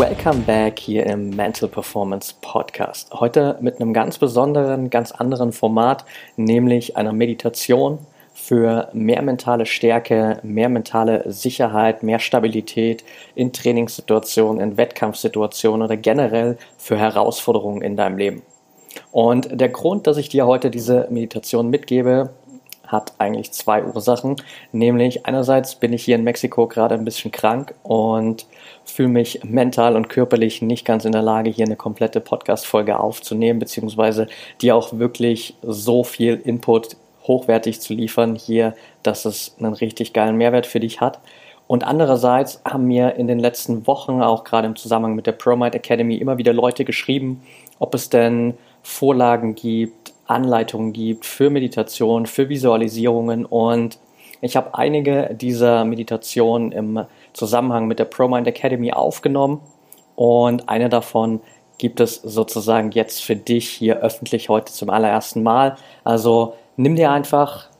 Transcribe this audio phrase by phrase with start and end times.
[0.00, 3.12] Welcome back hier im Mental Performance Podcast.
[3.12, 7.98] Heute mit einem ganz besonderen, ganz anderen Format, nämlich einer Meditation
[8.32, 16.56] für mehr mentale Stärke, mehr mentale Sicherheit, mehr Stabilität in Trainingssituationen, in Wettkampfsituationen oder generell
[16.78, 18.42] für Herausforderungen in deinem Leben.
[19.12, 22.30] Und der Grund, dass ich dir heute diese Meditation mitgebe,
[22.86, 24.36] hat eigentlich zwei Ursachen.
[24.72, 28.46] Nämlich einerseits bin ich hier in Mexiko gerade ein bisschen krank und
[28.90, 33.58] fühle mich mental und körperlich nicht ganz in der Lage, hier eine komplette Podcast-Folge aufzunehmen,
[33.58, 34.28] beziehungsweise
[34.60, 40.36] dir auch wirklich so viel Input hochwertig zu liefern hier, dass es einen richtig geilen
[40.36, 41.20] Mehrwert für dich hat.
[41.66, 45.74] Und andererseits haben mir in den letzten Wochen, auch gerade im Zusammenhang mit der ProMind
[45.74, 47.42] Academy, immer wieder Leute geschrieben,
[47.78, 53.98] ob es denn Vorlagen gibt, Anleitungen gibt für Meditation, für Visualisierungen und
[54.42, 59.60] ich habe einige dieser Meditationen im Zusammenhang mit der ProMind Academy aufgenommen
[60.16, 61.40] und eine davon
[61.78, 65.76] gibt es sozusagen jetzt für dich hier öffentlich heute zum allerersten Mal.
[66.04, 67.70] Also nimm dir einfach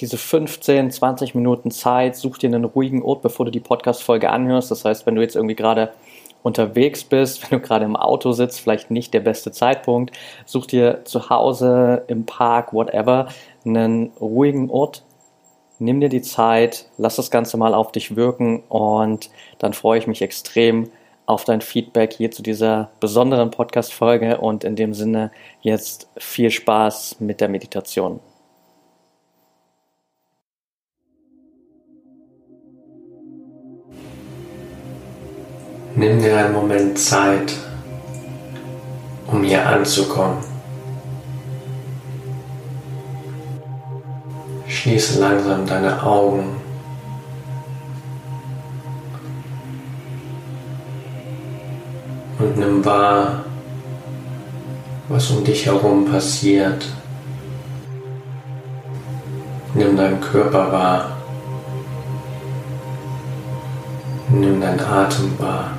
[0.00, 4.70] diese 15, 20 Minuten Zeit, such dir einen ruhigen Ort, bevor du die Podcast-Folge anhörst.
[4.70, 5.92] Das heißt, wenn du jetzt irgendwie gerade
[6.42, 11.04] unterwegs bist, wenn du gerade im Auto sitzt, vielleicht nicht der beste Zeitpunkt, such dir
[11.04, 13.28] zu Hause, im Park, whatever,
[13.66, 15.02] einen ruhigen Ort,
[15.80, 20.06] nimm dir die Zeit, lass das Ganze mal auf dich wirken und dann freue ich
[20.06, 20.90] mich extrem
[21.26, 25.30] auf dein Feedback hier zu dieser besonderen Podcast-Folge und in dem Sinne
[25.62, 28.20] jetzt viel Spaß mit der Meditation.
[35.94, 37.52] Nimm dir einen Moment Zeit,
[39.26, 40.49] um hier anzukommen.
[44.80, 46.56] Schließe langsam deine Augen.
[52.38, 53.44] Und nimm wahr,
[55.10, 56.86] was um dich herum passiert.
[59.74, 61.10] Nimm deinen Körper wahr.
[64.30, 65.72] Nimm deinen Atem wahr.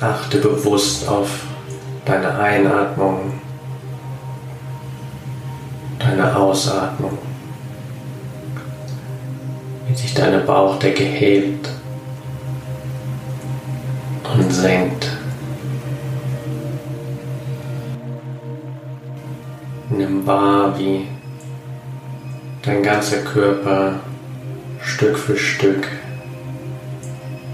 [0.00, 1.28] Achte bewusst auf
[2.04, 3.32] deine Einatmung,
[5.98, 7.18] deine Ausatmung,
[9.88, 11.68] wie sich deine Bauchdecke hebt
[14.32, 15.08] und senkt.
[19.90, 21.08] Nimm wahr, wie
[22.62, 23.94] dein ganzer Körper
[24.80, 25.88] Stück für Stück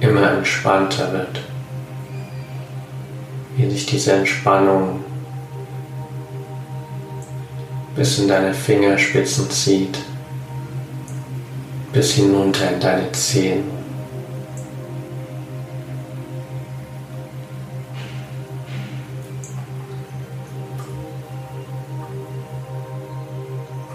[0.01, 1.41] immer entspannter wird
[3.57, 5.01] wie sich diese Entspannung
[7.95, 9.99] bis in deine Fingerspitzen zieht,
[11.93, 13.63] bis hinunter in deine Zehen.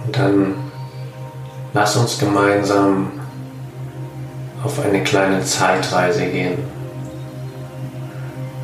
[0.06, 0.56] Und dann
[1.74, 3.12] lass uns gemeinsam
[4.64, 6.79] auf eine kleine Zeitreise gehen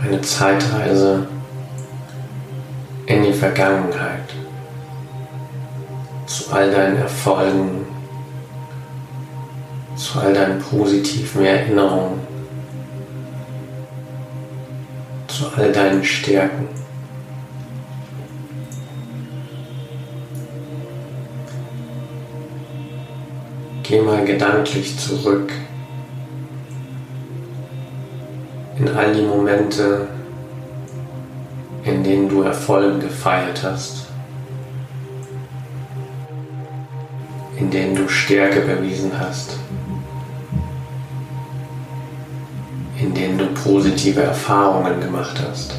[0.05, 1.27] eine Zeitreise
[3.07, 4.29] in die Vergangenheit,
[6.27, 7.85] zu all deinen Erfolgen,
[9.95, 12.19] zu all deinen positiven Erinnerungen,
[15.27, 16.67] zu all deinen Stärken.
[23.83, 25.51] Geh mal gedanklich zurück
[28.85, 30.07] in all die Momente,
[31.83, 34.05] in denen du Erfolge gefeiert hast,
[37.57, 39.57] in denen du Stärke bewiesen hast,
[42.99, 45.73] in denen du positive Erfahrungen gemacht hast.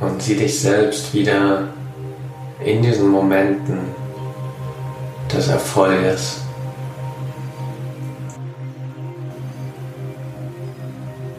[0.00, 1.68] Und sieh dich selbst wieder
[2.62, 3.78] in diesen Momenten
[5.32, 6.41] des Erfolges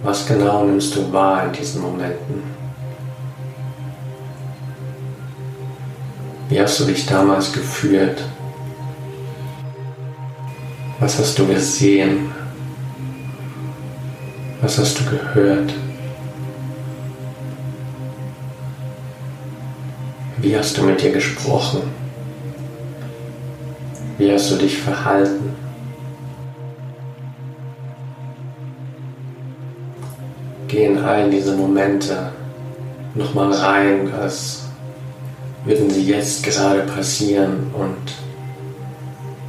[0.04, 2.44] Was genau nimmst du wahr in diesen Momenten?
[6.50, 8.22] Wie hast du dich damals gefühlt?
[11.00, 12.32] Was hast du gesehen?
[14.62, 15.74] Was hast du gehört?
[20.38, 21.82] Wie hast du mit dir gesprochen?
[24.18, 25.63] Wie hast du dich verhalten?
[30.74, 32.32] Geh in all diese Momente
[33.14, 34.64] nochmal rein, als
[35.66, 38.12] würden sie jetzt gerade passieren und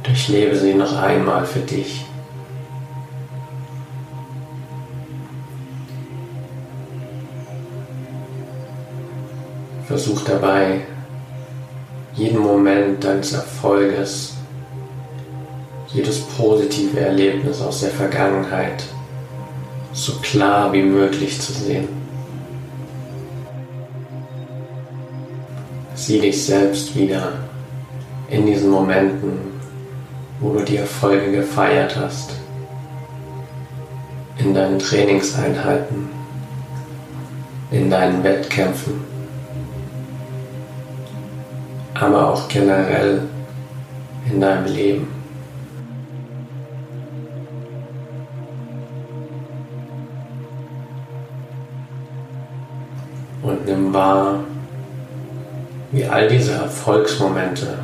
[0.03, 2.05] durchlebe sie noch einmal für dich.
[9.87, 10.81] Versuch dabei,
[12.13, 14.35] jeden Moment deines Erfolges,
[15.91, 18.83] jedes positive Erlebnis aus der Vergangenheit
[19.95, 21.87] so klar wie möglich zu sehen.
[25.95, 27.31] Sieh dich selbst wieder
[28.29, 29.39] in diesen Momenten,
[30.41, 32.31] wo du die Erfolge gefeiert hast,
[34.37, 36.09] in deinen Trainingseinheiten,
[37.71, 38.99] in deinen Wettkämpfen,
[41.93, 43.21] aber auch generell
[44.29, 45.24] in deinem Leben.
[53.65, 54.39] Nimm wahr,
[55.91, 57.79] wie all diese Erfolgsmomente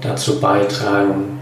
[0.00, 1.38] dazu beitragen,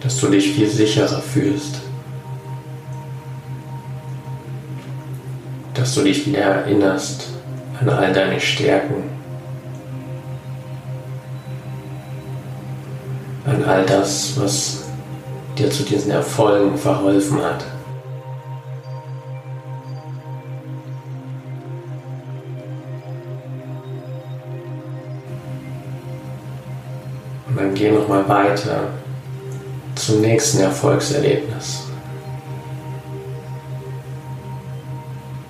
[0.00, 1.76] dass du dich viel sicherer fühlst,
[5.74, 7.28] dass du dich wieder erinnerst
[7.80, 9.04] an all deine Stärken,
[13.46, 14.84] an all das, was
[15.58, 17.64] dir zu diesen Erfolgen verholfen hat.
[27.80, 28.88] Und dann geh nochmal weiter
[29.94, 31.84] zum nächsten Erfolgserlebnis.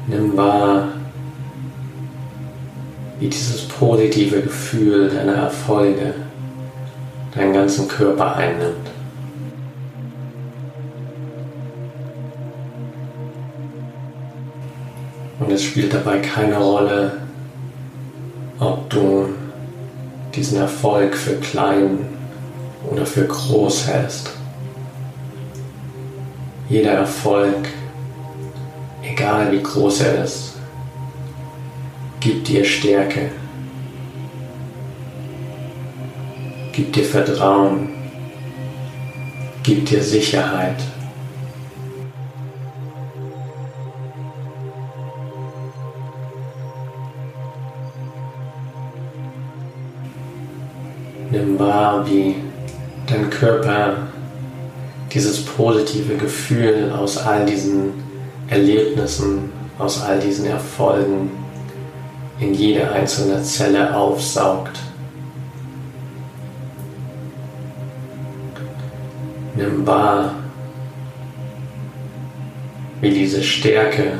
[0.06, 0.88] Nimm wahr,
[3.18, 6.14] wie dieses positive Gefühl deiner Erfolge
[7.34, 8.90] deinen ganzen Körper einnimmt.
[15.40, 17.12] Und es spielt dabei keine Rolle,
[18.60, 19.30] ob du
[20.34, 22.19] diesen Erfolg für klein
[22.88, 24.30] oder für groß hältst.
[26.68, 27.68] Jeder Erfolg,
[29.02, 30.54] egal wie groß er ist,
[32.20, 33.30] gibt dir Stärke,
[36.72, 37.88] gibt dir Vertrauen,
[39.62, 40.76] gibt dir Sicherheit.
[51.32, 52.49] Nimm wahr, wie
[53.10, 53.96] dein Körper
[55.12, 57.92] dieses positive Gefühl aus all diesen
[58.48, 61.30] Erlebnissen, aus all diesen Erfolgen
[62.38, 64.78] in jede einzelne Zelle aufsaugt.
[69.56, 70.34] Nimm wahr,
[73.00, 74.12] wie diese Stärke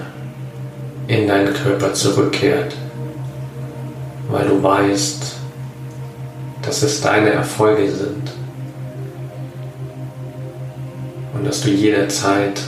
[1.07, 2.75] in deinen Körper zurückkehrt,
[4.29, 5.37] weil du weißt,
[6.63, 8.40] dass es deine Erfolge sind
[11.41, 12.61] und dass du jederzeit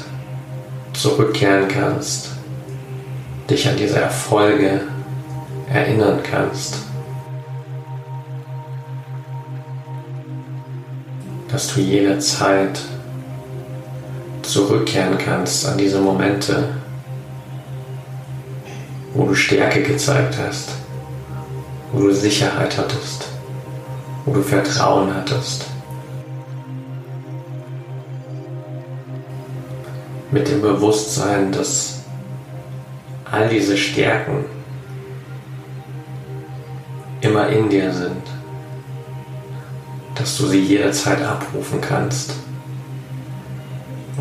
[0.94, 2.30] zurückkehren kannst,
[3.50, 4.80] dich an diese Erfolge
[5.70, 6.78] erinnern kannst.
[11.50, 12.80] Dass du jederzeit
[14.40, 16.64] zurückkehren kannst an diese Momente,
[19.12, 20.70] wo du Stärke gezeigt hast,
[21.92, 23.26] wo du Sicherheit hattest
[24.24, 25.66] wo du Vertrauen hattest.
[30.32, 32.00] Mit dem Bewusstsein, dass
[33.30, 34.46] all diese Stärken
[37.20, 38.22] immer in dir sind,
[40.14, 42.32] dass du sie jederzeit abrufen kannst.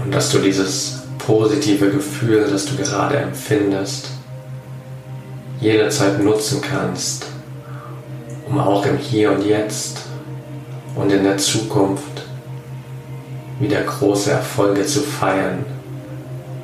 [0.03, 4.10] Und dass du dieses positive Gefühl, das du gerade empfindest,
[5.60, 7.25] jederzeit nutzen kannst,
[8.48, 10.01] um auch im Hier und Jetzt
[10.96, 12.24] und in der Zukunft
[13.60, 15.65] wieder große Erfolge zu feiern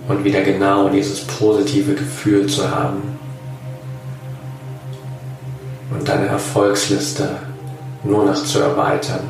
[0.08, 3.18] und wieder genau dieses positive Gefühl zu haben
[5.92, 7.30] und deine Erfolgsliste
[8.04, 9.28] nur noch zu erweitern.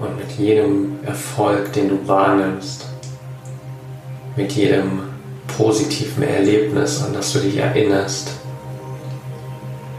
[0.00, 2.86] Und mit jedem Erfolg, den du wahrnimmst,
[4.36, 5.00] mit jedem
[5.56, 8.30] positiven Erlebnis, an das du dich erinnerst,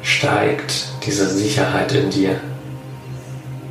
[0.02, 2.40] steigt diese Sicherheit in dir,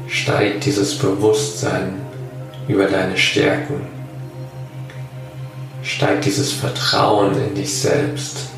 [0.09, 1.95] steigt dieses Bewusstsein
[2.67, 3.87] über deine Stärken,
[5.83, 8.49] steigt dieses Vertrauen in dich selbst.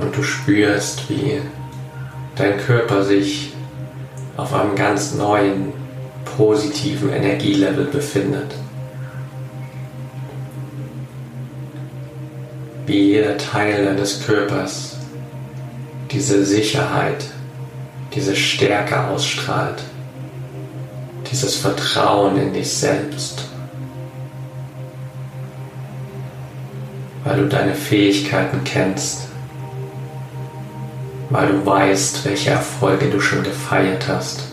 [0.00, 1.40] Und du spürst, wie
[2.36, 3.52] dein Körper sich
[4.36, 5.72] auf einem ganz neuen,
[6.36, 8.54] positiven Energielevel befindet.
[12.86, 14.96] Wie jeder Teil deines Körpers
[16.12, 17.24] diese Sicherheit,
[18.18, 19.80] diese Stärke ausstrahlt,
[21.30, 23.44] dieses Vertrauen in dich selbst.
[27.22, 29.28] Weil du deine Fähigkeiten kennst,
[31.30, 34.46] weil du weißt, welche Erfolge du schon gefeiert hast.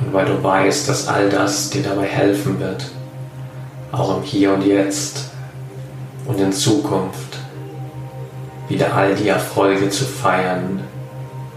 [0.00, 2.92] Und weil du weißt, dass all das dir dabei helfen wird,
[3.90, 5.30] auch im Hier und Jetzt
[6.26, 7.38] und in Zukunft
[8.68, 10.84] wieder all die Erfolge zu feiern,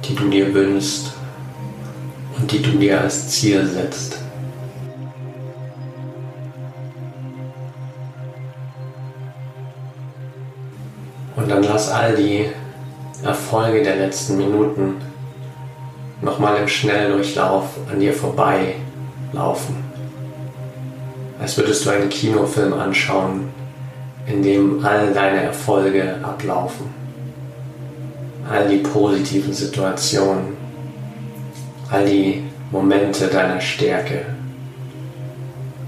[0.04, 1.14] die du dir wünschst
[2.38, 4.18] und die du dir als Ziel setzt.
[11.36, 12.50] Und dann lass all die
[13.24, 14.96] Erfolge der letzten Minuten
[16.22, 18.76] nochmal im Schnelldurchlauf an dir vorbei
[19.34, 19.76] laufen.
[21.40, 23.50] Als würdest du einen Kinofilm anschauen,
[24.28, 27.01] in dem all deine Erfolge ablaufen.
[28.52, 30.58] All die positiven Situationen,
[31.90, 34.26] all die Momente deiner Stärke,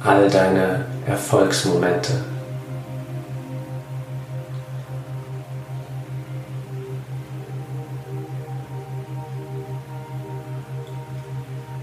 [0.02, 2.14] all deine Erfolgsmomente.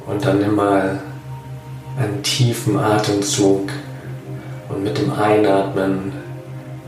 [0.06, 0.98] Und dann nimm mal
[1.98, 3.68] einen tiefen Atemzug
[4.70, 6.12] und mit dem Einatmen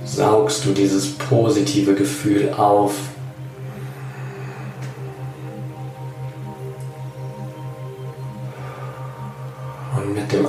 [0.06, 3.12] saugst du dieses positive Gefühl auf.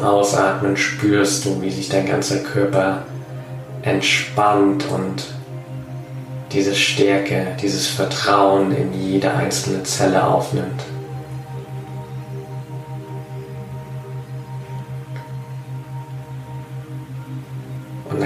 [0.03, 3.03] Und Ausatmen spürst du, wie sich dein ganzer Körper
[3.83, 5.23] entspannt und
[6.51, 10.81] diese Stärke, dieses Vertrauen in jede einzelne Zelle aufnimmt.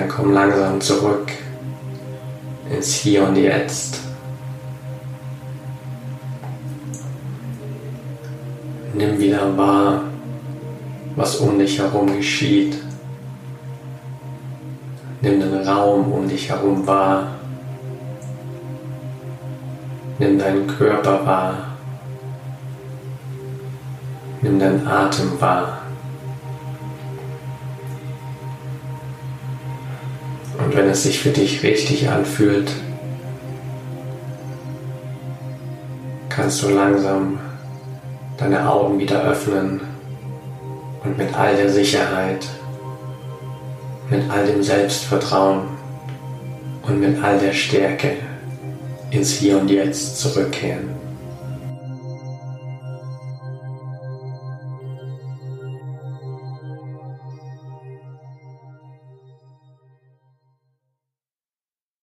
[0.07, 1.31] komm langsam zurück
[2.71, 3.99] ins Hier und Jetzt.
[8.95, 10.01] Nimm wieder wahr,
[11.17, 12.77] was um dich herum geschieht.
[15.21, 17.31] Nimm den Raum um dich herum wahr.
[20.19, 21.53] Nimm deinen Körper wahr.
[24.43, 25.79] Nimm deinen Atem wahr.
[30.59, 32.71] Und wenn es sich für dich richtig anfühlt,
[36.29, 37.39] kannst du langsam
[38.37, 39.86] deine Augen wieder öffnen
[41.07, 42.45] und mit all der Sicherheit,
[44.09, 45.61] mit all dem Selbstvertrauen
[46.83, 48.17] und mit all der Stärke
[49.11, 50.96] ins Hier und Jetzt zurückkehren.